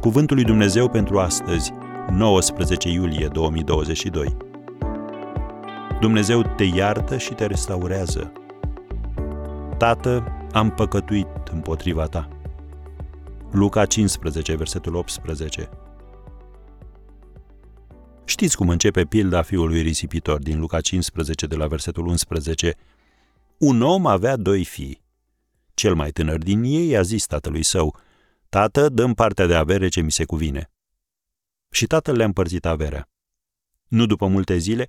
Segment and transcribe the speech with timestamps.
[0.00, 1.72] Cuvântul lui Dumnezeu pentru astăzi,
[2.10, 4.36] 19 iulie 2022.
[6.00, 8.32] Dumnezeu te iartă și te restaurează.
[9.78, 12.28] Tată, am păcătuit împotriva ta.
[13.50, 15.68] Luca 15, versetul 18.
[18.24, 22.74] Știți cum începe pilda fiului risipitor din Luca 15 de la versetul 11.
[23.58, 25.02] Un om avea doi fii.
[25.74, 27.96] Cel mai tânăr din ei a zis tatălui său,
[28.50, 30.70] Tată, dăm partea de avere ce mi se cuvine.
[31.70, 33.08] Și tatăl le-a împărțit averea.
[33.88, 34.88] Nu după multe zile,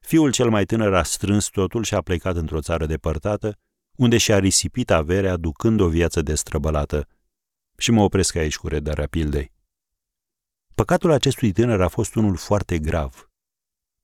[0.00, 3.58] fiul cel mai tânăr a strâns totul și a plecat într-o țară depărtată,
[3.96, 7.08] unde și-a risipit averea ducând o viață destrăbălată.
[7.76, 9.52] Și mă opresc aici cu redarea pildei.
[10.74, 13.30] Păcatul acestui tânăr a fost unul foarte grav.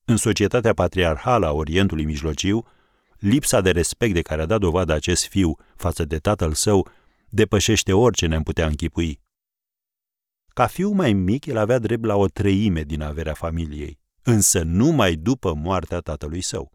[0.04, 2.66] În societatea patriarhală a Orientului Mijlociu,
[3.18, 6.88] lipsa de respect de care a dat dovadă acest fiu față de tatăl său
[7.34, 9.22] depășește orice ne-am putea închipui.
[10.48, 15.14] Ca fiu mai mic, el avea drept la o treime din averea familiei, însă numai
[15.14, 16.72] după moartea tatălui său.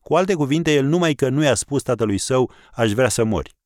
[0.00, 3.56] Cu alte cuvinte, el numai că nu i-a spus tatălui său, aș vrea să mori.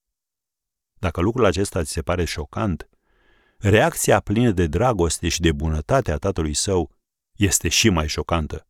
[0.94, 2.88] Dacă lucrul acesta ți se pare șocant,
[3.58, 6.90] reacția plină de dragoste și de bunătate a tatălui său
[7.36, 8.66] este și mai șocantă.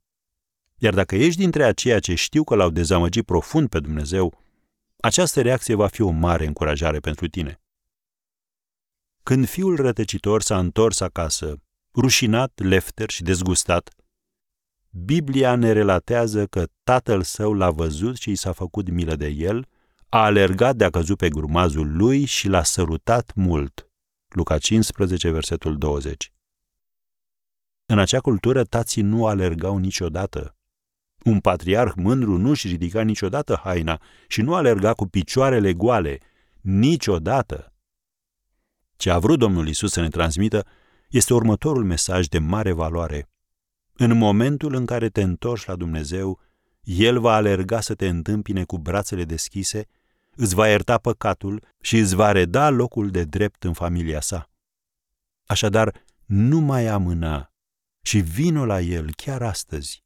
[0.77, 4.46] Iar dacă ești dintre aceia ce știu că l-au dezamăgit profund pe Dumnezeu,
[4.97, 7.61] această reacție va fi o mare încurajare pentru tine.
[9.23, 11.63] Când fiul rătăcitor s-a întors acasă,
[11.95, 13.95] rușinat, lefter și dezgustat,
[14.91, 19.69] Biblia ne relatează că tatăl său l-a văzut și i s-a făcut milă de el,
[20.09, 23.91] a alergat de-a căzut pe grumazul lui și l-a sărutat mult.
[24.29, 26.33] Luca 15, versetul 20.
[27.87, 30.56] În acea cultură, tații nu alergau niciodată.
[31.27, 36.19] Un patriarh mândru nu-și ridica niciodată haina și nu alerga cu picioarele goale,
[36.61, 37.73] niciodată.
[38.97, 40.67] Ce a vrut Domnul Isus să ne transmită
[41.11, 43.29] este următorul mesaj de mare valoare.
[43.93, 46.41] În momentul în care te întorci la Dumnezeu,
[46.83, 49.87] El va alerga să te întâmpine cu brațele deschise,
[50.37, 54.51] îți va ierta păcatul și îți va reda locul de drept în familia sa.
[55.47, 57.53] Așadar, nu mai amâna
[58.03, 60.06] și vino la El chiar astăzi.